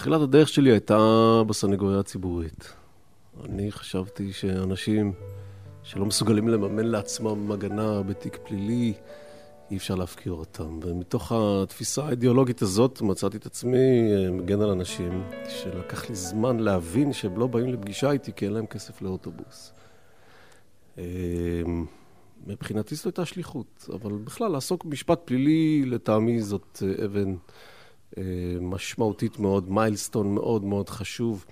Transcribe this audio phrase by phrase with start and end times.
[0.00, 0.98] תחילת הדרך שלי הייתה
[1.46, 2.72] בסנגוריה הציבורית.
[3.44, 5.12] אני חשבתי שאנשים
[5.82, 8.92] שלא מסוגלים לממן לעצמם הגנה בתיק פלילי,
[9.70, 10.78] אי אפשר להפקיר אותם.
[10.82, 17.12] ומתוך התפיסה האידיאולוגית הזאת מצאתי את עצמי אה, מגן על אנשים שלקח לי זמן להבין
[17.12, 19.72] שהם לא באים לפגישה איתי כי אין להם כסף לאוטובוס.
[20.98, 21.04] אה,
[22.46, 27.34] מבחינתי זאת הייתה שליחות, אבל בכלל לעסוק במשפט פלילי לטעמי זאת אה, אבן
[28.60, 31.44] משמעותית מאוד, מיילסטון מאוד מאוד חשוב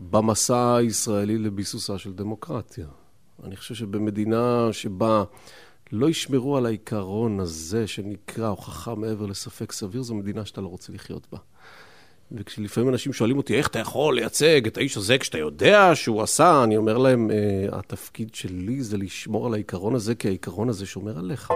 [0.00, 2.86] במסע הישראלי לביסוסה של דמוקרטיה.
[3.44, 5.24] אני חושב שבמדינה שבה
[5.92, 10.92] לא ישמרו על העיקרון הזה שנקרא הוכחה מעבר לספק סביר, זו מדינה שאתה לא רוצה
[10.92, 11.38] לחיות בה.
[12.32, 16.64] וכשלפעמים אנשים שואלים אותי, איך אתה יכול לייצג את האיש הזה כשאתה יודע שהוא עשה,
[16.64, 21.18] אני אומר להם, אה, התפקיד שלי זה לשמור על העיקרון הזה, כי העיקרון הזה שומר
[21.18, 21.52] עליך.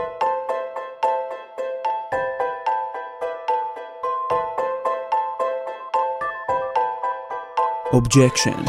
[7.93, 8.63] Objection,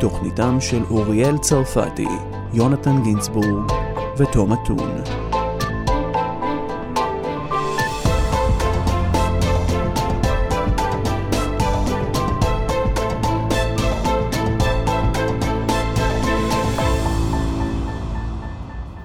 [0.00, 2.06] תוכניתם של אוריאל צרפתי,
[2.52, 3.72] יונתן גינצבורג
[4.18, 5.02] ותום אתון.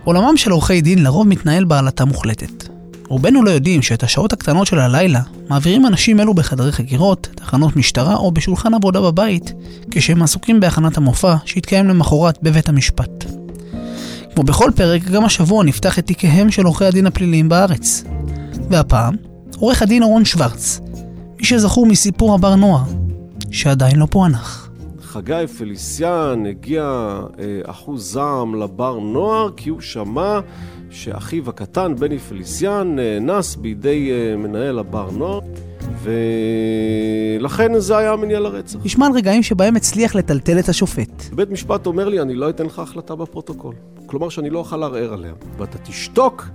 [0.03, 2.62] עולמם של עורכי דין לרוב מתנהל בעלטה מוחלטת.
[3.07, 8.15] רובנו לא יודעים שאת השעות הקטנות של הלילה מעבירים אנשים אלו בחדרי חקירות, תחנות משטרה
[8.15, 9.53] או בשולחן עבודה בבית,
[9.91, 13.25] כשהם עסוקים בהכנת המופע שיתקיים למחרת בבית המשפט.
[14.35, 18.03] כמו בכל פרק, גם השבוע נפתח את תיקיהם של עורכי הדין הפליליים בארץ.
[18.69, 19.15] והפעם,
[19.57, 20.81] עורך הדין אורון שוורץ,
[21.39, 22.83] מי שזכור מסיפור הבר נוער,
[23.51, 24.69] שעדיין לא פוענח.
[25.01, 26.83] חגי פליסיאן הגיע
[27.39, 30.39] אה, אחוז זעם לבר נוער כי הוא שמע
[30.94, 35.39] שאחיו הקטן, בני פליסיאן, נאנס בידי אה, מנהל הבר נוער.
[37.39, 38.80] ולכן זה היה המניע לרצח.
[38.85, 41.23] נשמע על רגעים שבהם הצליח לטלטל את השופט.
[41.35, 43.75] בית משפט אומר לי, אני לא אתן לך החלטה בפרוטוקול.
[44.05, 45.33] כלומר שאני לא אוכל לערער עליה.
[45.58, 46.45] ואתה תשתוק,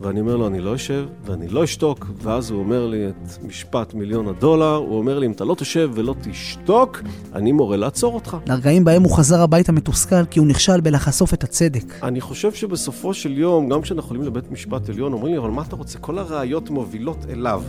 [0.00, 3.94] ואני אומר לו, אני לא אשב, ואני לא אשתוק, ואז הוא אומר לי את משפט
[3.94, 7.02] מיליון הדולר, הוא אומר לי, אם אתה לא תשב ולא תשתוק,
[7.34, 8.36] אני מורה לעצור אותך.
[8.46, 11.94] לרגעים בהם הוא חזר הביתה מתוסכל כי הוא נכשל בלחשוף את הצדק.
[12.02, 15.62] אני חושב שבסופו של יום, גם כשאנחנו עולים לבית משפט עליון, אומרים לי, אבל מה
[15.62, 15.98] אתה רוצה?
[15.98, 17.62] כל הראיות מובילות אליו.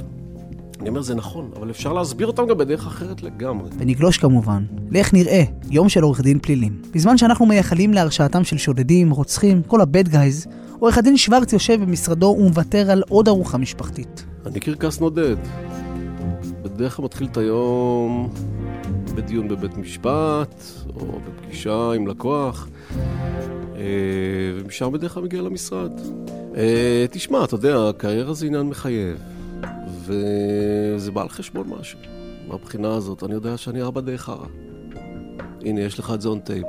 [0.82, 3.70] אני אומר, זה נכון, אבל אפשר להסביר אותם גם בדרך אחרת לגמרי.
[3.78, 6.82] ונגלוש כמובן, לאיך נראה יום של עורך דין פלילים.
[6.94, 10.48] בזמן שאנחנו מייחלים להרשעתם של שודדים, רוצחים, כל הבד גייז,
[10.80, 14.26] עורך הדין שוורץ יושב במשרדו ומוותר על עוד ארוחה משפחתית.
[14.46, 15.36] אני קרקס נודד.
[16.62, 18.30] בדרך כלל מתחיל את היום
[19.16, 20.64] בדיון בבית משפט,
[20.96, 22.68] או בפגישה עם לקוח,
[23.76, 23.82] אה,
[24.56, 25.92] ומשם בדרך כלל מגיע למשרד.
[26.58, 29.18] אה, תשמע, אתה יודע, הקריירה זה עניין מחייב.
[30.06, 32.00] וזה בא על חשבון משהו.
[32.48, 34.46] מהבחינה הזאת, אני יודע שאני ארבע די חרא.
[35.62, 36.66] הנה, יש לך את זה און טייפ.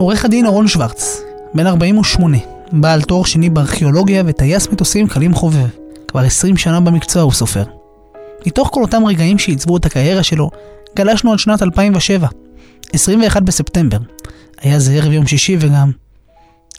[0.00, 1.22] עורך הדין אורון שוורץ,
[1.54, 2.38] בן 48,
[2.72, 5.68] בעל תואר שני בארכיאולוגיה וטייס מטוסים קלים חובב.
[6.08, 7.62] כבר 20 שנה במקצוע הוא סופר.
[8.46, 10.50] מתוך כל אותם רגעים שעיצבו את הקריירה שלו,
[10.96, 12.28] גלשנו על שנת 2007,
[12.92, 13.96] 21 בספטמבר.
[14.60, 15.90] היה זה ערב יום שישי וגם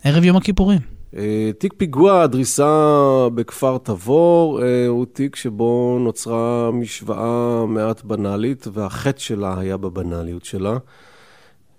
[0.04, 0.80] ערב יום הכיפורים.
[1.18, 9.20] אה, תיק פיגוע הדריסה בכפר תבור אה, הוא תיק שבו נוצרה משוואה מעט בנאלית, והחטא
[9.20, 10.78] שלה היה בבנאליות שלה.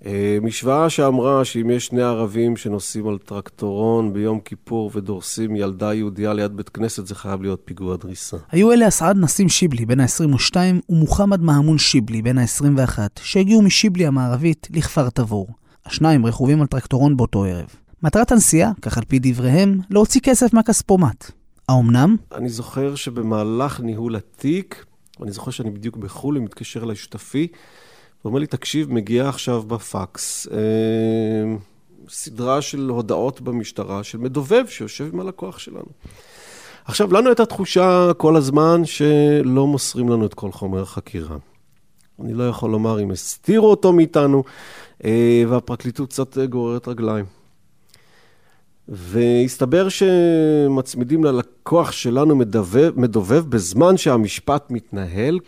[0.07, 6.33] אה, משוואה שאמרה שאם יש שני ערבים שנוסעים על טרקטורון ביום כיפור ודורסים ילדה יהודייה
[6.33, 8.37] ליד בית כנסת, זה חייב להיות פיגוע דריסה.
[8.51, 10.57] היו אלה אסעד נסים שיבלי, בן ה-22,
[10.89, 15.49] ומוחמד מהמון שיבלי, בן ה-21, שהגיעו משיבלי המערבית לכפר תבור.
[15.87, 17.67] השניים רכובים על טרקטורון באותו ערב.
[18.03, 21.31] מטרת הנסיעה, כך על פי דבריהם, להוציא כסף מהכספומט.
[21.69, 22.17] האומנם?
[22.35, 24.85] אני זוכר שבמהלך ניהול התיק,
[25.23, 27.49] אני זוכר שאני בדיוק בחו"ל ומתקשר אליי שותפי,
[28.23, 30.59] הוא אומר לי, תקשיב, מגיע עכשיו בפקס אה,
[32.09, 35.87] סדרה של הודעות במשטרה של מדובב שיושב עם הלקוח שלנו.
[36.85, 41.37] עכשיו, לנו הייתה תחושה כל הזמן שלא מוסרים לנו את כל חומר החקירה.
[42.25, 44.45] אני לא יכול לומר אם הסתירו אותו מאיתנו,
[45.05, 47.25] אה, והפרקליטות קצת גוררת רגליים.
[48.89, 55.39] והסתבר שמצמידים ללקוח שלנו מדובב, מדובב בזמן שהמשפט מתנהל.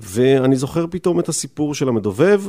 [0.00, 2.42] ואני זוכר פתאום את הסיפור של המדובב,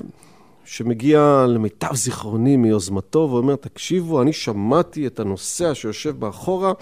[0.66, 6.74] שמגיע למיטב זיכרוני מיוזמתו, ואומר, תקשיבו, אני שמעתי את הנוסע שיושב מאחורה,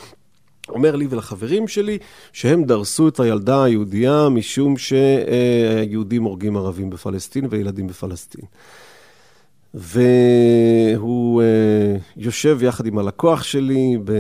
[0.70, 1.98] אומר לי ולחברים שלי
[2.34, 8.46] שהם דרסו את הילדה היהודייה משום שיהודים הורגים ערבים בפלסטין וילדים בפלסטין.
[9.74, 14.12] והוא אה, יושב יחד עם הלקוח שלי, ב...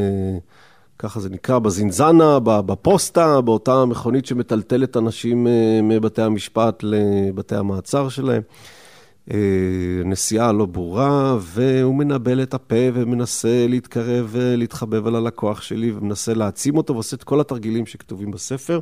[1.00, 8.42] ככה זה נקרא, בזינזנה, בפוסטה, באותה מכונית שמטלטלת אנשים אה, מבתי המשפט לבתי המעצר שלהם.
[9.32, 9.38] אה,
[10.06, 16.78] נסיעה לא ברורה, והוא מנבל את הפה ומנסה להתקרב ולהתחבב על הלקוח שלי, ומנסה להעצים
[16.78, 18.80] אותו, ועושה את כל התרגילים שכתובים בספר.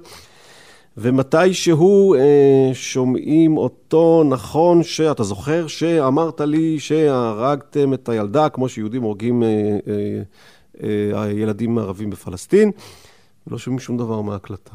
[0.98, 9.02] ומתי שהוא אה, שומעים אותו, נכון שאתה זוכר שאמרת לי שהרגתם את הילדה, כמו שיהודים
[9.02, 10.22] הורגים אה, אה, אה,
[11.14, 12.72] הילדים הערבים בפלסטין,
[13.48, 14.74] ולא שומעים שום דבר מההקלטה.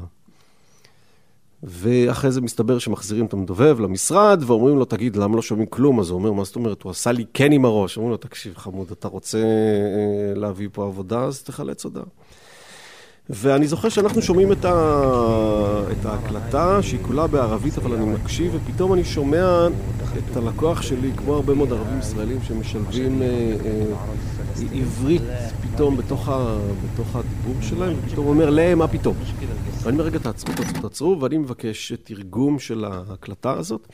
[1.62, 6.00] ואחרי זה מסתבר שמחזירים את המדובב למשרד, ואומרים לו, תגיד, למה לא שומעים כלום?
[6.00, 6.82] אז הוא אומר, מה זאת אומרת?
[6.82, 7.96] הוא עשה לי כן עם הראש.
[7.96, 12.04] אומרים לו, תקשיב, חמוד, אתה רוצה אה, להביא פה עבודה, אז תחלץ הודעה.
[13.30, 14.72] ואני זוכר שאנחנו שומעים את, ה...
[15.92, 19.68] את ההקלטה, שהיא כולה בערבית, אבל אני מקשיב, ופתאום אני שומע
[20.30, 23.84] את הלקוח שלי, כמו הרבה מאוד ערבים ישראלים שמשלבים אה, אה,
[24.72, 25.22] עברית
[25.62, 26.58] פתאום בתוך, ה...
[26.84, 29.16] בתוך הדיבור שלהם, ופתאום אומר להם, מה פתאום?
[29.82, 33.88] ואני אומר, רגע, תעצרו, תעצרו, תעצרו, ואני מבקש תרגום של ההקלטה הזאת.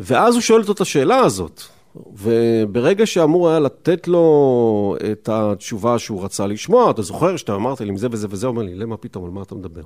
[0.00, 1.62] ואז הוא שואל אותו את השאלה הזאת.
[1.96, 7.88] וברגע שאמור היה לתת לו את התשובה שהוא רצה לשמוע, אתה זוכר שאתה אמרת לי
[7.88, 9.82] עם זה וזה וזה, אומר לי, למה פתאום, על מה אתה מדבר?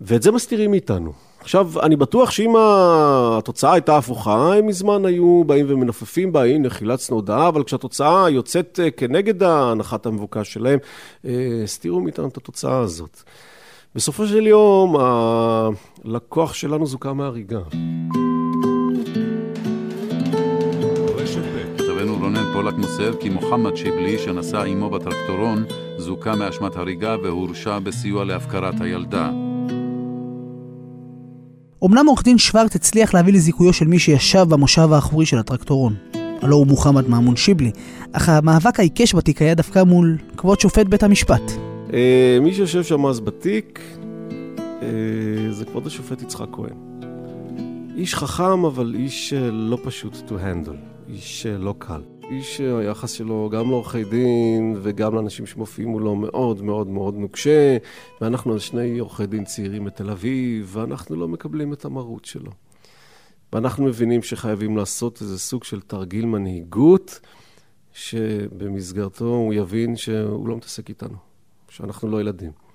[0.00, 1.12] ואת זה מסתירים מאיתנו.
[1.40, 7.16] עכשיו, אני בטוח שאם התוצאה הייתה הפוכה, הם מזמן היו באים ומנופפים בה, הנה, חילצנו
[7.16, 10.78] הודעה, אבל כשהתוצאה יוצאת אה, כנגד ההנחת המבוקש שלהם,
[11.24, 13.22] אה, הסתירו מאיתנו את התוצאה הזאת.
[13.94, 14.96] בסופו של יום,
[16.04, 17.58] הלקוח שלנו זוכה מהריגה.
[22.58, 25.64] פולק מוסר כי מוחמד שיבלי, שנסע עמו בטרקטורון,
[25.98, 29.30] זוכה מאשמת הריגה והורשע בסיוע להפקרת הילדה.
[31.84, 35.94] אמנם עורך דין שוורט הצליח להביא לזיכויו של מי שישב במושב האחורי של הטרקטורון.
[36.42, 37.70] הלא הוא מוחמד מאמון שיבלי,
[38.12, 41.52] אך המאבק העיקש בתיק היה דווקא מול כבוד שופט בית המשפט.
[41.92, 43.80] אה, מי שיושב שם אז בתיק
[44.82, 44.88] אה,
[45.50, 47.04] זה כבוד השופט יצחק כהן.
[47.96, 50.76] איש חכם, אבל איש אה, לא פשוט to handle,
[51.08, 52.17] איש לא קל.
[52.30, 57.76] איש היחס שלו גם לעורכי דין וגם לאנשים שמופיעים מולו מאוד מאוד מאוד נוקשה,
[58.20, 62.50] ואנחנו שני עורכי דין צעירים בתל אביב, ואנחנו לא מקבלים את המרות שלו.
[63.52, 67.20] ואנחנו מבינים שחייבים לעשות איזה סוג של תרגיל מנהיגות,
[67.92, 71.16] שבמסגרתו הוא יבין שהוא לא מתעסק איתנו,
[71.68, 72.67] שאנחנו לא ילדים.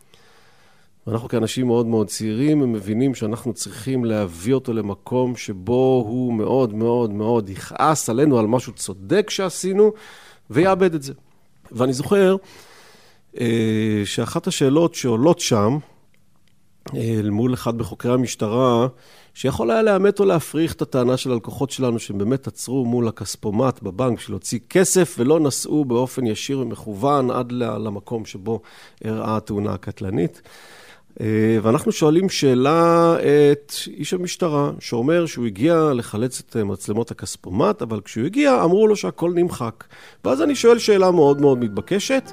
[1.08, 6.74] ואנחנו כאנשים מאוד מאוד צעירים, הם מבינים שאנחנו צריכים להביא אותו למקום שבו הוא מאוד
[6.74, 9.92] מאוד מאוד יכעס עלינו על משהו צודק שעשינו,
[10.50, 11.14] ויאבד את זה.
[11.72, 12.36] ואני זוכר
[13.40, 15.78] אה, שאחת השאלות שעולות שם,
[16.96, 18.88] אה, אל מול אחד בחוקרי המשטרה,
[19.34, 23.82] שיכול היה לאמת או להפריך את הטענה של הלקוחות שלנו, שהם באמת עצרו מול הכספומט
[23.84, 28.62] בבנק בשביל להוציא כסף, ולא נסעו באופן ישיר ומכוון עד למקום שבו
[29.06, 30.42] אירעה התאונה הקטלנית.
[31.22, 33.16] אה, ואנחנו שואלים שאלה
[33.52, 38.96] את איש המשטרה, שאומר שהוא הגיע לחלץ את מצלמות הכספומט, אבל כשהוא הגיע אמרו לו
[38.96, 39.84] שהכל נמחק.
[40.26, 42.32] ואז אני שואל שאלה מאוד מאוד מתבקשת,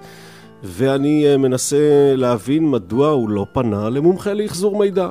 [0.62, 5.09] ואני אה, מנסה להבין מדוע הוא לא פנה למומחה לאחזור מידע.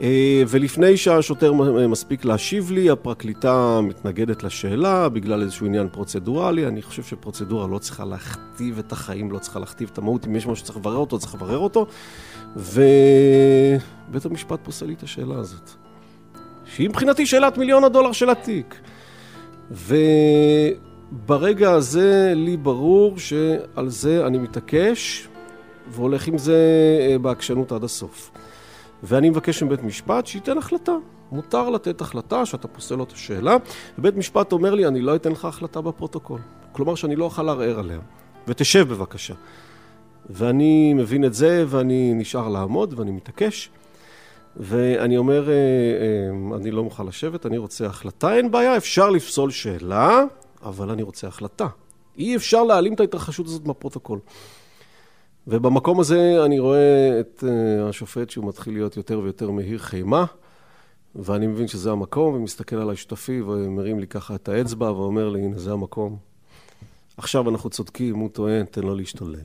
[0.00, 1.52] אה, ולפני שהשוטר
[1.88, 6.66] מספיק להשיב לי, הפרקליטה מתנגדת לשאלה בגלל איזשהו עניין פרוצדורלי.
[6.66, 10.26] אני חושב שפרוצדורה לא צריכה להכתיב את החיים, לא צריכה להכתיב את המהות.
[10.26, 11.86] אם יש משהו שצריך לברר אותו, צריך לברר אותו.
[12.56, 15.70] ובית המשפט פוסל לי את השאלה הזאת.
[16.64, 18.80] שהיא מבחינתי שאלת מיליון הדולר של התיק.
[19.70, 25.28] וברגע הזה לי ברור שעל זה אני מתעקש
[25.88, 26.58] והולך עם זה
[27.00, 28.30] אה, בעקשנות עד הסוף.
[29.02, 30.92] ואני מבקש מבית משפט שייתן החלטה.
[31.32, 33.56] מותר לתת החלטה שאתה פוסל לו את השאלה,
[33.98, 36.40] ובית משפט אומר לי, אני לא אתן לך החלטה בפרוטוקול.
[36.72, 37.98] כלומר שאני לא אוכל לערער עליה.
[38.48, 39.34] ותשב בבקשה.
[40.30, 43.70] ואני מבין את זה, ואני נשאר לעמוד, ואני מתעקש.
[44.56, 49.50] ואני אומר, אה, אה, אני לא מוכן לשבת, אני רוצה החלטה, אין בעיה, אפשר לפסול
[49.50, 50.24] שאלה,
[50.62, 51.66] אבל אני רוצה החלטה.
[52.18, 54.18] אי אפשר להעלים את ההתרחשות הזאת מהפרוטוקול.
[55.46, 60.24] ובמקום הזה אני רואה את אה, השופט שהוא מתחיל להיות יותר ויותר מהיר חימה,
[61.14, 65.58] ואני מבין שזה המקום, ומסתכל עליי שותפי ומרים לי ככה את האצבע ואומר לי, הנה
[65.58, 66.16] זה המקום.
[67.16, 69.38] עכשיו אנחנו צודקים, הוא טוען, תן לו להשתולל.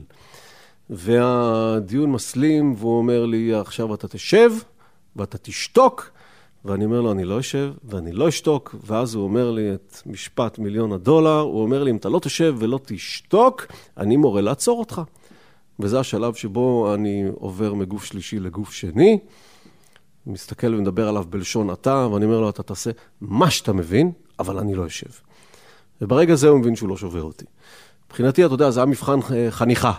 [0.90, 4.52] והדיון מסלים, והוא אומר לי, עכשיו אתה תשב
[5.16, 6.10] ואתה תשתוק,
[6.64, 10.58] ואני אומר לו, אני לא אשב ואני לא אשתוק, ואז הוא אומר לי את משפט
[10.58, 13.66] מיליון הדולר, הוא אומר לי, אם אתה לא תשב ולא תשתוק,
[13.96, 15.02] אני מורה לעצור אותך.
[15.80, 19.18] וזה השלב שבו אני עובר מגוף שלישי לגוף שני,
[20.26, 22.90] מסתכל ומדבר עליו בלשון אתה, ואני אומר לו, אתה תעשה
[23.20, 25.10] מה שאתה מבין, אבל אני לא אשב.
[26.00, 27.44] וברגע זה הוא מבין שהוא לא שובר אותי.
[28.06, 29.92] מבחינתי, אתה יודע, זה היה מבחן אה, חניכה.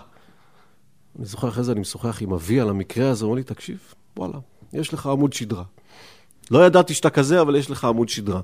[1.19, 3.77] אני זוכר אחרי זה, אני משוחח עם אבי על המקרה הזה, הוא אומר לי, תקשיב,
[4.17, 4.33] וואלה,
[4.73, 5.63] יש לך עמוד שדרה.
[6.51, 8.41] לא ידעתי שאתה כזה, אבל יש לך עמוד שדרה.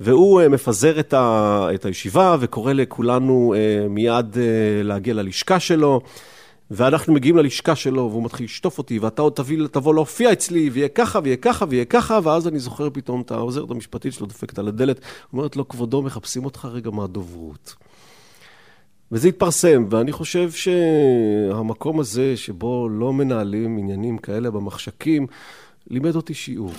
[0.00, 4.38] והוא uh, מפזר את, ה, את הישיבה וקורא לכולנו uh, מיד uh,
[4.82, 6.00] להגיע ללשכה שלו.
[6.70, 10.88] ואנחנו מגיעים ללשכה שלו, והוא מתחיל לשטוף אותי, ואתה עוד תביא, תבוא להופיע אצלי, ויהיה
[10.88, 14.68] ככה, ויהיה ככה, ויהיה ככה, ואז אני זוכר פתאום את העוזרת המשפטית שלו דופקת על
[14.68, 15.00] הדלת,
[15.32, 17.74] אומרת לו, כבודו, מחפשים אותך רגע מהדוברות.
[19.12, 25.26] וזה התפרסם, ואני חושב שהמקום הזה, שבו לא מנהלים עניינים כאלה במחשכים,
[25.90, 26.72] לימד אותי שיעור.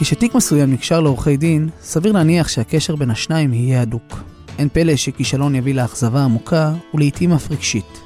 [0.00, 4.18] כשתיק מסוים נקשר לעורכי דין, סביר להניח שהקשר בין השניים יהיה הדוק.
[4.58, 8.00] אין פלא שכישלון יביא לאכזבה עמוקה, ולעיתים אף רגשית.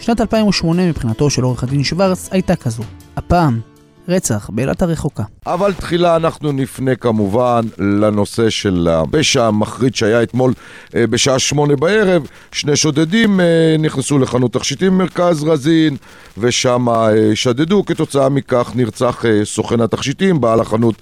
[0.00, 2.82] שנת 2008 מבחינתו של עורך הדין שוורץ הייתה כזו.
[3.16, 3.60] הפעם,
[4.08, 5.22] רצח באילת הרחוקה.
[5.46, 10.52] אבל תחילה אנחנו נפנה כמובן לנושא של הפשע המחריד שהיה אתמול
[10.94, 12.26] אה, בשעה שמונה בערב.
[12.52, 15.96] שני שודדים אה, נכנסו לחנות תכשיטים במרכז רזין
[16.38, 17.84] ושם אה, שדדו.
[17.84, 20.94] כתוצאה מכך נרצח סוכן התכשיטים, בעל החנות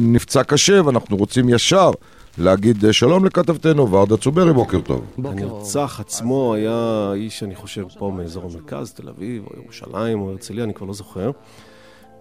[0.00, 1.90] נפצע קשה ואנחנו רוצים ישר
[2.38, 5.04] להגיד שלום לכתבתנו ורדה צוברי, בוקר טוב.
[5.24, 10.64] הנרצח עצמו היה איש, אני חושב, פה מאזור המרכז, תל אביב, או ירושלים, או הרצליה,
[10.64, 11.30] אני כבר לא זוכר.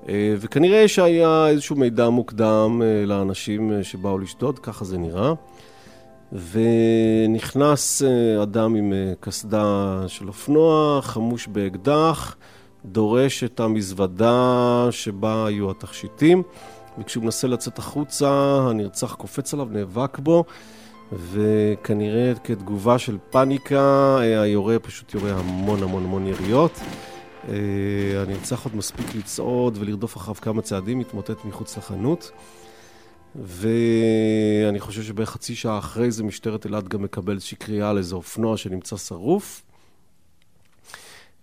[0.10, 5.34] אה, וכנראה שהיה איזשהו מידע מוקדם אה, לאנשים אה, שבאו לשדוד, ככה זה נראה.
[6.52, 8.02] ונכנס
[8.44, 12.36] אדם עם קסדה של אופנוע, חמוש באקדח,
[12.86, 16.44] דורש את המזוודה שבה היו התכשיטים,
[17.00, 20.44] וכשהוא מנסה לצאת החוצה, הנרצח קופץ עליו, נאבק בו,
[21.32, 26.80] וכנראה כתגובה של פאניקה, היורה פשוט יורה המון המון המון יריות.
[27.44, 32.32] אה, הנרצח עוד מספיק לצעוד ולרדוף אחריו כמה צעדים, התמוטט מחוץ לחנות.
[33.36, 38.15] ואני חושב שבערך חצי שעה אחרי זה משטרת אילת גם מקבלת איזושהי קריאה על איזה
[38.15, 39.63] אופנוע שנמצא שרוף.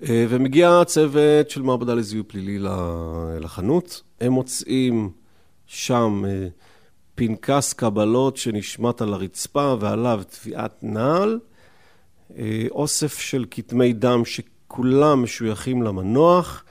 [0.03, 2.59] אה, ומגיע צוות של מעבדה לזיהוי פלילי
[3.41, 4.03] לחנות.
[4.21, 5.11] הם מוצאים
[5.67, 6.49] שם אה,
[7.15, 11.39] פנקס קבלות שנשמט על הרצפה ועליו תביעת נעל,
[12.71, 14.41] אוסף של כתמי דם ש...
[14.69, 16.65] כולם משויכים למנוח,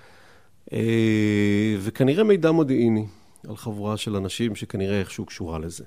[0.74, 3.06] אה, וכנראה מידע מודיעיני
[3.50, 5.84] על חבורה של אנשים שכנראה איכשהו קשורה לזה.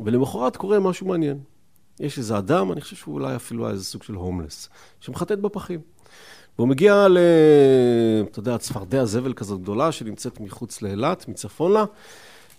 [0.00, 1.38] ולמחרת קורה משהו מעניין.
[2.00, 4.68] יש איזה אדם, אני חושב שהוא אולי אפילו היה איזה סוג של הומלס,
[5.00, 5.80] שמחטט בפחים.
[6.58, 7.18] והוא מגיע ל...
[8.30, 11.84] אתה יודע, צפרדע זבל כזאת גדולה שנמצאת מחוץ לאילת, מצפון לה,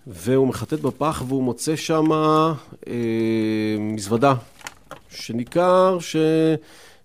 [0.08, 2.94] והוא מחטט בפח והוא מוצא שם אה,
[3.80, 4.34] מזוודה,
[5.10, 6.16] שניכר ש...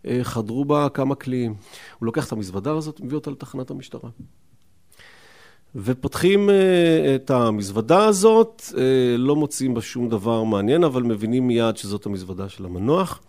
[0.06, 1.54] אה, חדרו בה כמה קליעים.
[1.98, 4.10] הוא לוקח את המזוודה הזאת, מביא אותה לתחנת המשטרה.
[5.74, 11.76] ופותחים אה, את המזוודה הזאת, אה, לא מוצאים בה שום דבר מעניין, אבל מבינים מיד
[11.76, 13.20] שזאת המזוודה של המנוח.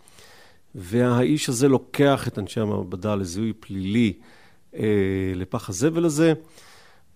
[0.75, 4.13] והאיש הזה לוקח את אנשי המעבדה לזיהוי פלילי
[5.35, 6.33] לפח הזבל הזה.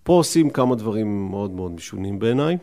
[0.03, 2.57] פה עושים כמה דברים מאוד מאוד משונים בעיניי.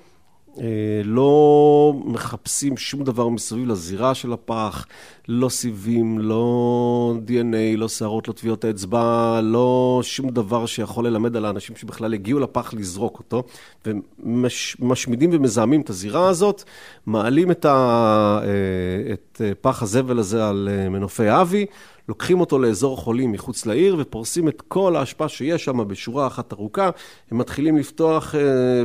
[1.04, 4.86] לא מחפשים שום דבר מסביב לזירה של הפח,
[5.28, 11.44] לא סיבים, לא DNA, לא שערות, לא טביעות האצבע, לא שום דבר שיכול ללמד על
[11.44, 13.42] האנשים שבכלל הגיעו לפח לזרוק אותו,
[13.86, 16.62] ומשמידים ומזהמים את הזירה הזאת,
[17.06, 18.40] מעלים את, ה...
[18.42, 21.66] אה, את פח הזבל הזה על אה, מנופי אבי,
[22.08, 26.90] לוקחים אותו לאזור חולים מחוץ לעיר ופורסים את כל האשפה שיש שם בשורה אחת ארוכה.
[27.30, 28.40] הם מתחילים לפתוח אה,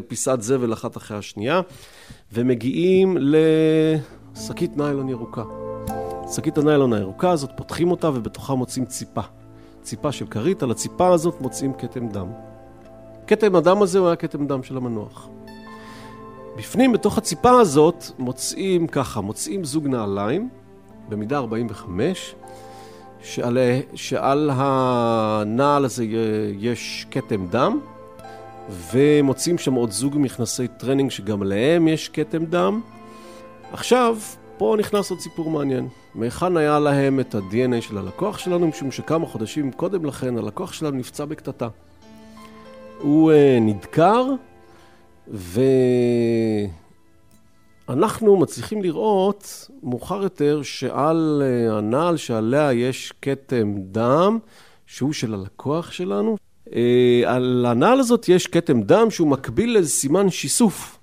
[0.07, 1.61] פיסת זבל אחת אחרי השנייה,
[2.33, 5.43] ומגיעים לשקית ניילון ירוקה.
[6.35, 9.21] שקית הניילון הירוקה הזאת, פותחים אותה ובתוכה מוצאים ציפה.
[9.81, 12.27] ציפה של כרית, על הציפה הזאת מוצאים כתם דם.
[13.27, 15.29] כתם הדם הזה הוא היה כתם דם של המנוח.
[16.57, 20.49] בפנים, בתוך הציפה הזאת, מוצאים ככה, מוצאים זוג נעליים,
[21.09, 22.35] במידה 45,
[23.21, 23.57] שעל,
[23.95, 26.05] שעל הנעל הזה
[26.59, 27.79] יש כתם דם,
[28.91, 32.81] ומוצאים שם עוד זוג מכנסי טרנינג שגם עליהם יש כתם דם.
[33.73, 34.17] עכשיו,
[34.61, 35.87] פה נכנס עוד סיפור מעניין.
[36.15, 40.97] מהיכן היה להם את ה-DNA של הלקוח שלנו, משום שכמה חודשים קודם לכן הלקוח שלנו
[40.97, 41.67] נפצע בקטטה.
[42.99, 44.25] הוא uh, נדקר,
[45.27, 45.61] ו...
[47.89, 54.39] אנחנו מצליחים לראות מאוחר יותר שעל אה, הנעל שעליה יש כתם דם,
[54.85, 56.37] שהוא של הלקוח שלנו,
[56.75, 60.99] אה, על הנעל הזאת יש כתם דם שהוא מקביל לאיזה סימן שיסוף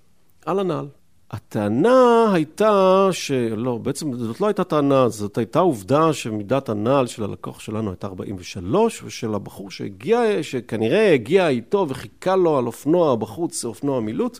[0.46, 0.88] על הנעל.
[1.30, 3.30] הטענה הייתה ש...
[3.56, 8.06] לא, בעצם זאת לא הייתה טענה, זאת הייתה עובדה שמידת הנעל של הלקוח שלנו הייתה
[8.06, 14.38] 43, ושל הבחור שהגיע, שכנראה הגיע איתו וחיכה לו על אופנוע בחוץ, אופנוע מילוט,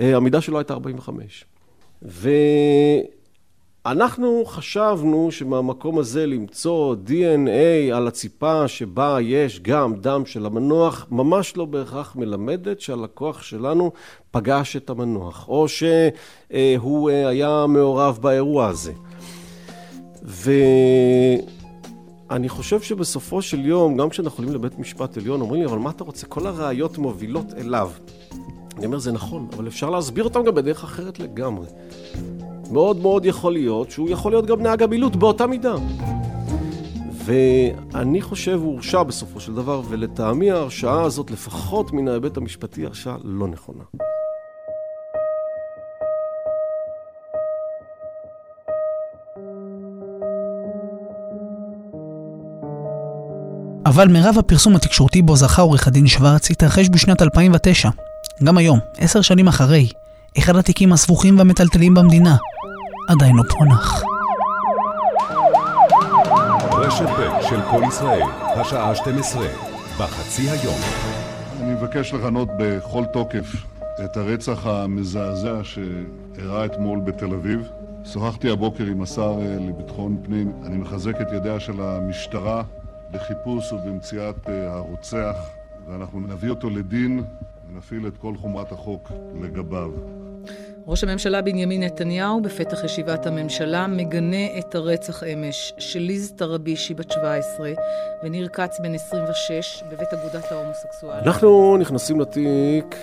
[0.00, 1.44] אה, המידה שלו הייתה 45.
[3.84, 11.56] ואנחנו חשבנו שמהמקום הזה למצוא DNA על הציפה שבה יש גם דם של המנוח, ממש
[11.56, 13.92] לא בהכרח מלמדת שהלקוח שלנו
[14.30, 18.92] פגש את המנוח, או שהוא אה, היה מעורב באירוע הזה.
[20.22, 21.38] ואני
[22.48, 26.04] חושב שבסופו של יום, גם כשאנחנו עולים לבית משפט עליון, אומרים לי, אבל מה אתה
[26.04, 26.26] רוצה?
[26.26, 27.90] כל הראיות מובילות אליו.
[28.76, 31.66] אני אומר, זה נכון, אבל אפשר להסביר אותם גם בדרך אחרת לגמרי.
[32.70, 35.74] מאוד מאוד יכול להיות שהוא יכול להיות גם נהג המילוט באותה מידה.
[37.24, 43.16] ואני חושב הוא הורשע בסופו של דבר, ולטעמי ההרשעה הזאת, לפחות מן ההיבט המשפטי, הרשעה
[43.24, 43.82] לא נכונה.
[53.86, 57.90] אבל מירב הפרסום התקשורתי בו זכה עורך הדין שוורץ התרחש בשנת 2009.
[58.44, 59.88] גם היום, עשר שנים אחרי,
[60.38, 62.36] אחד התיקים הסבוכים והמטלטלים במדינה
[63.10, 64.02] עדיין לא פוענח.
[66.72, 69.46] רשת ב' של כל ישראל, השעה 12,
[69.98, 70.80] בחצי היום.
[71.60, 73.46] אני מבקש לכנות בכל תוקף
[74.04, 77.68] את הרצח המזעזע שאירע אתמול בתל אביב.
[78.04, 80.52] שוחחתי הבוקר עם השר אה, לביטחון פנים.
[80.66, 82.62] אני מחזק את ידיה של המשטרה
[83.12, 85.36] בחיפוש ובמציאת אה, הרוצח,
[85.88, 87.24] ואנחנו נביא אותו לדין
[87.68, 89.12] ונפעיל את כל חומרת החוק
[89.42, 89.90] לגביו.
[90.86, 97.10] ראש הממשלה בנימין נתניהו בפתח ישיבת הממשלה מגנה את הרצח אמש של ליז טרבישי בת
[97.10, 97.72] 17
[98.22, 101.18] וניר כץ בן 26 בבית אגודת ההומוסקסואל.
[101.18, 102.96] אנחנו נכנסים לתיק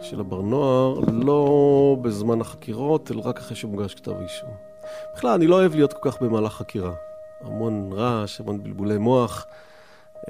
[0.00, 4.50] של הבר נוער לא בזמן החקירות, אלא רק אחרי שמוגש כתב אישום.
[5.16, 6.92] בכלל, אני לא אוהב להיות כל כך במהלך חקירה.
[7.40, 9.46] המון רעש, המון בלבולי מוח.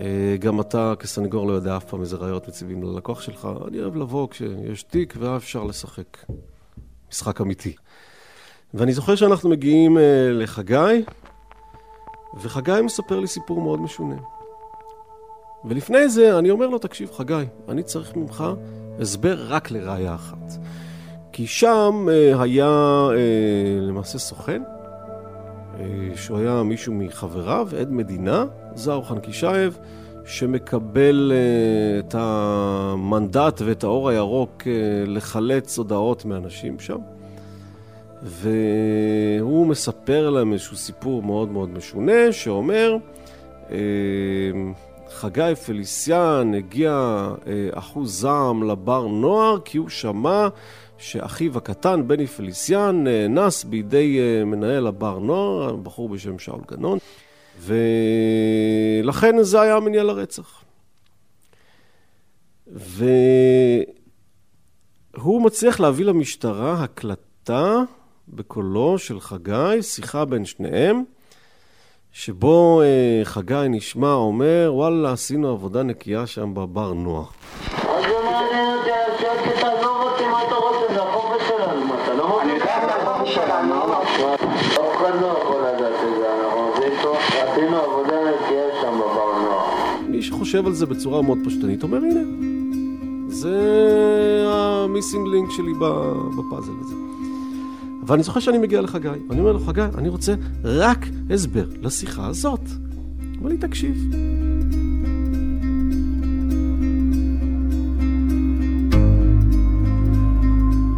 [0.01, 3.49] אה, גם אתה כסנגור לא יודע אף פעם איזה ראיות מציבים ללקוח שלך.
[3.69, 6.17] אני אוהב לבוא כשיש תיק ואז אפשר לשחק.
[7.13, 7.75] משחק אמיתי.
[8.75, 11.05] ואני זוכר שאנחנו מגיעים אה, לחגי,
[12.43, 14.17] וחגי מספר לי סיפור מאוד משונה.
[15.65, 18.45] ולפני זה אני אומר לו, תקשיב, חגי, אני צריך ממך
[19.01, 20.53] הסבר רק לראיה אחת.
[21.33, 24.63] כי שם אה, היה אה, למעשה סוכן,
[25.81, 25.85] אה,
[26.17, 29.79] שהוא היה מישהו מחבריו, עד מדינה, זאור חנקישייב,
[30.27, 34.73] שמקבל אה, את המנדט ואת האור הירוק אה,
[35.07, 36.99] לחלץ הודעות מאנשים שם.
[38.23, 42.97] והוא מספר להם איזשהו סיפור מאוד מאוד משונה, שאומר,
[45.11, 47.27] חגי פליסיאן הגיע
[47.73, 50.49] אחוז זעם לבר נוער כי הוא שמע
[50.99, 56.99] שאחיו הקטן, בני פליסיאן, נאנס בידי אה, מנהל הבר נוער, בחור בשם שאול גנון,
[57.61, 60.63] ולכן זה היה המניע לרצח.
[65.15, 67.75] והוא מצליח להביא למשטרה הקלטה
[68.29, 71.03] בקולו של חגי, שיחה בין שניהם,
[72.13, 77.27] שבו אה, חגי נשמע אומר, וואלה, עשינו עבודה נקייה שם בבר נוער.
[90.47, 92.21] חושב על זה בצורה מאוד פשטנית, אומר הנה,
[93.29, 93.55] זה
[94.49, 95.73] המיסינג לינק שלי
[96.39, 96.95] בפאזל הזה.
[98.03, 102.27] אבל אני זוכר שאני מגיע לחגי, ואני אומר לו, חגי, אני רוצה רק הסבר לשיחה
[102.27, 102.61] הזאת.
[103.43, 103.97] אבל היא תקשיב.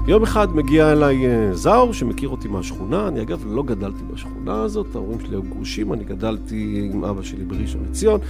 [0.08, 4.94] יום אחד מגיע אליי אה, זאור שמכיר אותי מהשכונה, אני אגב לא גדלתי בשכונה הזאת,
[4.94, 8.20] ההורים שלי היו גרושים, אני גדלתי עם אבא שלי בראשון לציון,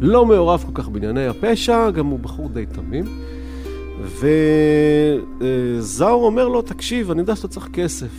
[0.00, 3.04] לא מעורב כל כך בענייני הפשע, גם הוא בחור די תמים.
[5.80, 8.12] וזאור אומר לו, תקשיב, אני יודע שאתה צריך כסף.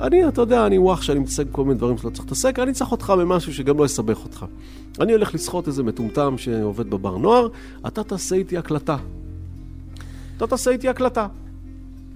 [0.00, 2.92] אני, אתה יודע, אני וואח שאני מתעסק כל מיני דברים שלא צריך להתעסק, אני צריך
[2.92, 4.44] אותך במשהו שגם לא יסבך אותך.
[5.00, 7.48] אני הולך לסחוט איזה מטומטם שעובד בבר נוער,
[7.86, 8.96] אתה תעשה איתי הקלטה.
[10.36, 11.26] אתה תעשה איתי הקלטה.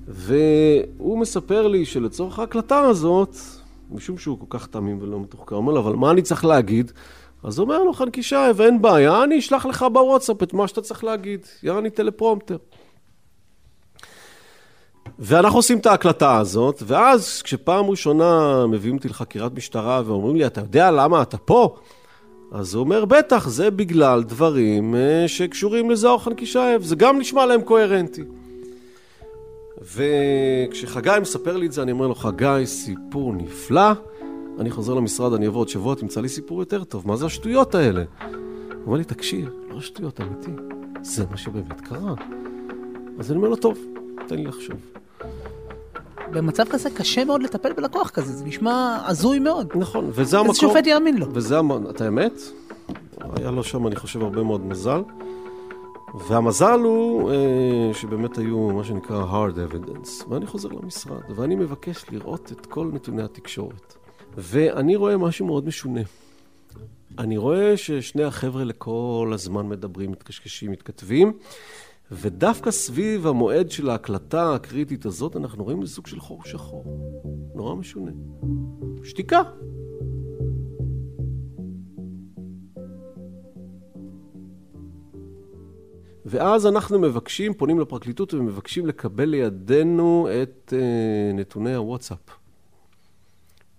[0.09, 3.37] והוא מספר לי שלצורך ההקלטה הזאת,
[3.91, 6.93] משום שהוא כל כך תמים ולא מתוחכם, אומר לו, אבל מה אני צריך להגיד?
[7.43, 11.41] אז אומר לו חנקישייב, אין בעיה, אני אשלח לך בוואטסאפ את מה שאתה צריך להגיד.
[11.63, 12.57] יעני טלפרומטר.
[15.19, 20.61] ואנחנו עושים את ההקלטה הזאת, ואז כשפעם ראשונה מביאים אותי לחקירת משטרה ואומרים לי, אתה
[20.61, 21.77] יודע למה אתה פה?
[22.53, 27.63] אז הוא אומר, בטח, זה בגלל דברים אה, שקשורים לזוהר חנקישייב, זה גם נשמע להם
[27.63, 28.23] קוהרנטי.
[29.83, 33.91] וכשחגי מספר לי את זה, אני אומר לו, חגי, סיפור נפלא.
[34.59, 37.09] אני חוזר למשרד, אני אבוא עוד שבוע, תמצא לי סיפור יותר טוב.
[37.09, 38.05] מה זה השטויות האלה?
[38.23, 38.33] הוא
[38.87, 40.51] אומר לי, תקשיב, לא שטויות, אמיתי.
[41.03, 42.15] זה מה שבאמת קרה.
[43.19, 43.79] אז אני אומר לו, טוב,
[44.27, 44.77] תן לי לחשוב.
[46.33, 49.69] במצב כזה קשה מאוד לטפל בלקוח כזה, זה נשמע הזוי מאוד.
[49.75, 50.51] נכון, וזה המקום...
[50.51, 51.27] איזה שופט יאמין לו.
[51.35, 52.33] וזה, המ- את האמת,
[53.37, 55.01] היה לו שם, אני חושב, הרבה מאוד מזל.
[56.15, 60.29] והמזל הוא אה, שבאמת היו מה שנקרא hard evidence.
[60.29, 63.95] ואני חוזר למשרד, ואני מבקש לראות את כל נתוני התקשורת.
[64.37, 66.01] ואני רואה משהו מאוד משונה.
[67.19, 71.33] אני רואה ששני החבר'ה לכל הזמן מדברים, מתקשקשים, מתכתבים,
[72.11, 76.85] ודווקא סביב המועד של ההקלטה הקריטית הזאת, אנחנו רואים סוג של חור שחור.
[77.55, 78.11] נורא משונה.
[79.05, 79.43] שתיקה.
[86.35, 92.19] ואז אנחנו מבקשים, פונים לפרקליטות ומבקשים לקבל לידינו את אה, נתוני הוואטסאפ.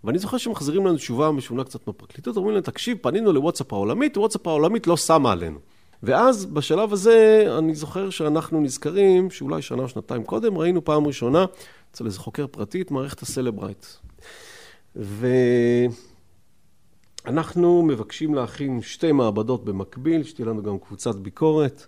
[0.03, 4.47] ואני זוכר שמחזירים לנו תשובה משונה קצת מהפרקליטות, אומרים להם, תקשיב, פנינו לוואטסאפ העולמית, וואטסאפ
[4.47, 5.59] העולמית לא שמה עלינו.
[6.03, 11.45] ואז בשלב הזה, אני זוכר שאנחנו נזכרים שאולי שנה או שנתיים קודם, ראינו פעם ראשונה
[11.91, 13.85] אצל איזה חוקר פרטי את מערכת הסלברייט.
[17.25, 21.85] ואנחנו מבקשים להכין שתי מעבדות במקביל, שתהיה לנו גם קבוצת ביקורת,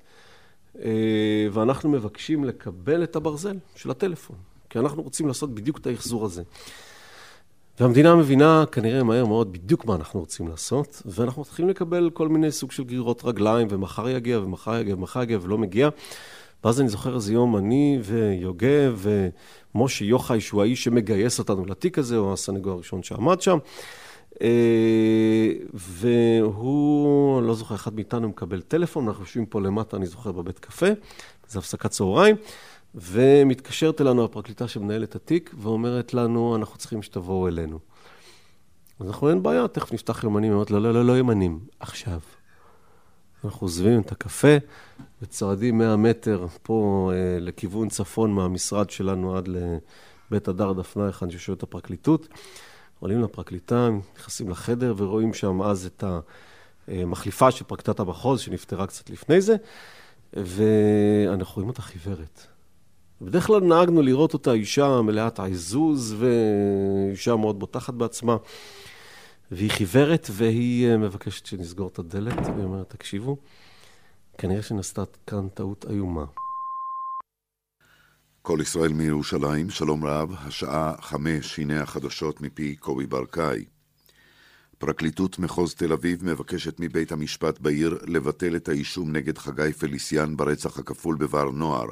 [1.52, 4.36] ואנחנו מבקשים לקבל את הברזל של הטלפון,
[4.70, 6.44] כי אנחנו רוצים לעשות בדיוק את האחזור הזה.
[7.80, 12.52] והמדינה מבינה כנראה מהר מאוד בדיוק מה אנחנו רוצים לעשות, ואנחנו מתחילים לקבל כל מיני
[12.52, 15.90] סוג של גרירות רגליים, ומחר יגיע, ומחר יגיע, ומחר יגיע, ולא מגיע.
[16.64, 19.06] ואז אני זוכר איזה יום, אני ויוגב
[19.76, 23.58] ומשה יוחאי, שהוא האיש שמגייס אותנו לתיק הזה, הוא הסנגור הראשון שעמד שם.
[24.42, 30.60] אה, והוא, לא זוכר, אחד מאיתנו מקבל טלפון, אנחנו יושבים פה למטה, אני זוכר, בבית
[30.60, 30.88] קפה,
[31.48, 32.36] זה הפסקת צהריים,
[32.96, 37.80] ומתקשרת אלינו הפרקליטה שמנהלת התיק, ואומרת לנו, אנחנו צריכים שתבואו אלינו.
[39.00, 42.20] אז אנחנו אין בעיה, תכף נפתח יומנים, היא אומרת, לא, לא, לא, לא ימנים, עכשיו.
[43.46, 44.58] אנחנו עוזבים את הקפה
[45.22, 51.64] וצועדים 100 מטר פה אה, לכיוון צפון מהמשרד שלנו עד לבית הדר דפנה, היכן שיושבת
[51.64, 52.28] הפרקליטות.
[53.00, 56.04] עולים לפרקליטה, נכנסים לחדר ורואים שם אז את
[56.88, 59.56] המחליפה של פרקליטת המחוז שנפטרה קצת לפני זה,
[60.34, 62.48] ואנחנו רואים אותה חיוורת.
[63.22, 68.38] בדרך כלל נהגנו לראות אותה אישה מלאת עזוז ואישה מאוד בוטחת בעצמה.
[69.52, 73.38] והיא חיוורת והיא אה, מבקשת שנסגור את הדלת, והיא אומרת, תקשיבו,
[74.38, 76.26] כנראה שנעשתה כאן טעות איומה.
[78.48, 83.66] כל ישראל מירושלים, שלום רב, השעה חמש, הנה החדשות מפי קובי ברקאי.
[84.78, 90.80] פרקליטות מחוז תל אביב מבקשת מבית המשפט בעיר לבטל את האישום נגד חגי פליסיאן ברצח
[90.80, 91.86] הכפול בבר נוער.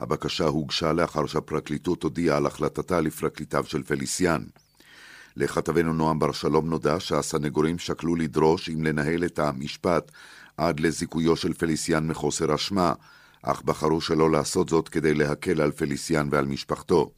[0.00, 4.44] הבקשה הוגשה לאחר שהפרקליטות הודיעה על החלטתה לפרקליטיו של פליסיאן.
[5.36, 10.10] לכתבנו נועם בר שלום נודע שהסנגורים שקלו לדרוש אם לנהל את המשפט
[10.56, 12.92] עד לזיכויו של פליסיאן מחוסר אשמה,
[13.42, 17.10] אך בחרו שלא לעשות זאת כדי להקל על פליסיאן ועל משפחתו.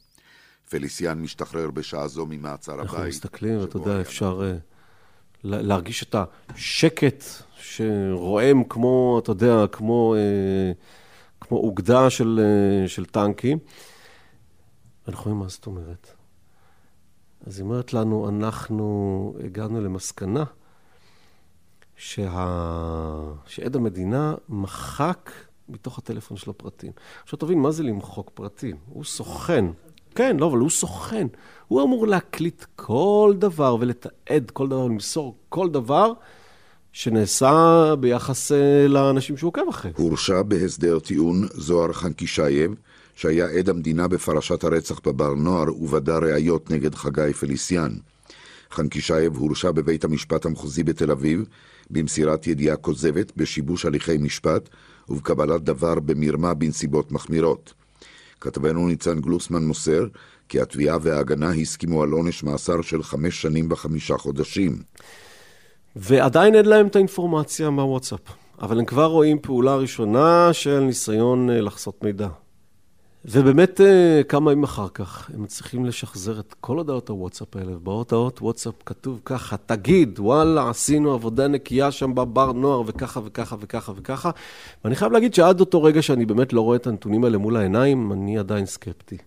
[0.69, 2.89] פליסיאן משתחרר בשעה זו ממעצר הבית.
[2.89, 4.57] אנחנו מסתכלים, ואתה יודע, אפשר uh,
[5.43, 6.15] להרגיש את
[6.49, 7.23] השקט
[7.55, 12.39] שרועם כמו, אתה יודע, כמו, uh, כמו אוגדה של,
[12.85, 13.57] uh, של טנקים.
[15.07, 16.13] אנחנו רואים מה זאת אומרת.
[17.45, 20.43] אז היא אומרת לנו, אנחנו הגענו למסקנה
[21.95, 22.45] שה...
[23.45, 25.31] שעד המדינה מחק
[25.71, 26.91] מתוך הטלפון של הפרטים.
[27.23, 28.75] עכשיו תבין, מה זה למחוק פרטים?
[28.89, 29.65] הוא סוכן.
[30.15, 31.27] כן, לא, אבל הוא סוכן.
[31.67, 36.13] הוא אמור להקליט כל דבר ולתעד כל דבר ולמסור כל דבר
[36.93, 38.51] שנעשה ביחס
[38.89, 39.91] לאנשים שהוא עוקב אחרי.
[39.95, 42.75] הורשע בהסדר טיעון זוהר חנקישייב,
[43.15, 47.91] שהיה עד המדינה בפרשת הרצח בבר נוער ובדה ראיות נגד חגי פליסיאן.
[48.71, 51.45] חנקישייב הורשע בבית המשפט המחוזי בתל אביב
[51.89, 54.69] במסירת ידיעה כוזבת, בשיבוש הליכי משפט
[55.11, 57.73] ובקבלת דבר במרמה בנסיבות מחמירות.
[58.41, 60.05] כתבנו ניצן גלוסמן מוסר
[60.49, 64.77] כי התביעה וההגנה הסכימו על עונש מאסר של חמש שנים וחמישה חודשים.
[65.95, 68.19] ועדיין אין להם את האינפורמציה מהוואטסאפ,
[68.61, 72.27] אבל הם כבר רואים פעולה ראשונה של ניסיון לחסות מידע.
[73.25, 73.81] ובאמת
[74.27, 79.19] כמה ימים אחר כך הם צריכים לשחזר את כל הודעות הוואטסאפ האלה, ובהודעות וואטסאפ כתוב
[79.25, 84.29] ככה, תגיד, וואלה, עשינו עבודה נקייה שם בבר נוער, וככה וככה וככה וככה.
[84.83, 88.11] ואני חייב להגיד שעד אותו רגע שאני באמת לא רואה את הנתונים האלה מול העיניים,
[88.11, 89.17] אני עדיין סקפטי.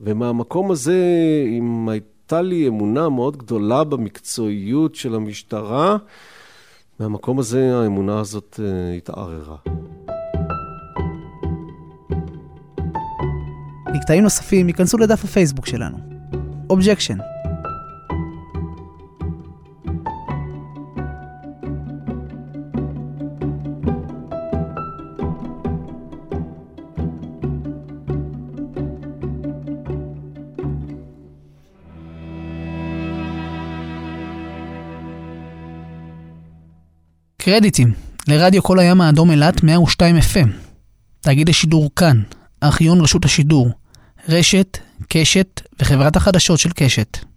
[0.00, 0.96] ומהמקום הזה,
[1.58, 5.96] אם הייתה לי אמונה מאוד גדולה במקצועיות של המשטרה,
[7.00, 9.56] מהמקום הזה האמונה הזאת אה, התערערה.
[13.92, 15.98] מקטעים נוספים ייכנסו לדף הפייסבוק שלנו.
[16.70, 17.18] Objection
[37.42, 37.92] קרדיטים
[38.28, 40.48] לרדיו כל הים האדום אילת 102 FM,
[41.20, 42.22] תאגיד השידור כאן,
[42.62, 43.70] ארכיון רשות השידור,
[44.28, 47.31] רשת, קשת וחברת החדשות של קשת.